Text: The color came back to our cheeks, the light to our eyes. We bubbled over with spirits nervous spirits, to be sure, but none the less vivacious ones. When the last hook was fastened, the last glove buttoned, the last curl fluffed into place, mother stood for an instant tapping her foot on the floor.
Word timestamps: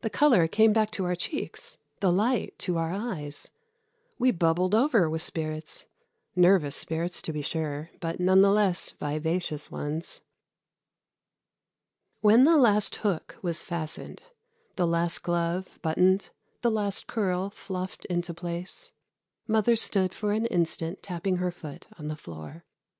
The 0.00 0.10
color 0.10 0.48
came 0.48 0.72
back 0.72 0.90
to 0.90 1.04
our 1.04 1.14
cheeks, 1.14 1.78
the 2.00 2.10
light 2.10 2.58
to 2.58 2.78
our 2.78 2.90
eyes. 2.90 3.52
We 4.18 4.32
bubbled 4.32 4.74
over 4.74 5.08
with 5.08 5.22
spirits 5.22 5.86
nervous 6.34 6.74
spirits, 6.74 7.22
to 7.22 7.32
be 7.32 7.40
sure, 7.40 7.90
but 8.00 8.18
none 8.18 8.40
the 8.42 8.50
less 8.50 8.90
vivacious 8.90 9.70
ones. 9.70 10.22
When 12.22 12.42
the 12.42 12.56
last 12.56 12.96
hook 12.96 13.36
was 13.40 13.62
fastened, 13.62 14.20
the 14.74 14.84
last 14.88 15.22
glove 15.22 15.78
buttoned, 15.80 16.30
the 16.62 16.70
last 16.72 17.06
curl 17.06 17.50
fluffed 17.50 18.04
into 18.06 18.34
place, 18.34 18.94
mother 19.46 19.76
stood 19.76 20.12
for 20.12 20.32
an 20.32 20.46
instant 20.46 21.04
tapping 21.04 21.36
her 21.36 21.52
foot 21.52 21.86
on 22.00 22.08
the 22.08 22.16
floor. 22.16 22.64